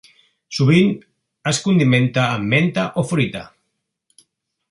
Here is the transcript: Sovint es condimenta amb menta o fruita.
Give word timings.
Sovint 0.59 0.87
es 1.51 1.59
condimenta 1.67 2.25
amb 2.39 2.49
menta 2.55 2.87
o 3.03 3.07
fruita. 3.13 3.47